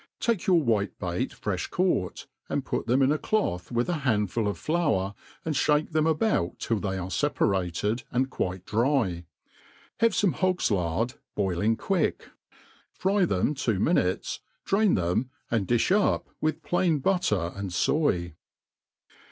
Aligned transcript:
TAKE 0.19 0.39
ycur 0.47 0.59
white 0.63 0.97
bait 0.97 1.29
frefh 1.29 1.69
caught, 1.69 2.25
and 2.49 2.65
put 2.65 2.87
them 2.87 3.03
in 3.03 3.11
a 3.11 3.19
cloth 3.19 3.71
with 3.71 3.87
a 3.87 3.97
handful 3.99 4.47
of 4.47 4.57
flour, 4.57 5.13
and 5.45 5.53
fhake 5.53 5.91
them 5.91 6.07
about 6.07 6.57
till 6.57 6.79
they 6.79 6.97
are 6.97 7.09
feparated 7.09 8.03
and 8.09 8.31
quite 8.31 8.65
dry^ 8.65 9.25
have 9.99 10.13
fomc 10.13 10.33
hog's 10.37 10.71
lard 10.71 11.13
boiling 11.35 11.77
quick. 11.77 12.19
MADE 12.19 12.27
PLAIN 12.27 12.33
AND 12.41 12.89
EASfY. 12.89 12.95
325 12.95 12.95
Cfutck, 12.95 12.97
fry 12.97 13.25
them 13.25 13.53
two 14.15 14.19
mmutes, 14.19 14.39
drain 14.65 14.93
them, 14.95 15.29
and 15.51 15.67
difh 15.67 15.95
up 15.95 16.29
witii 16.41 16.61
plain 16.63 16.97
butter 16.97 17.51
and 17.55 17.71
foy. 17.71 18.33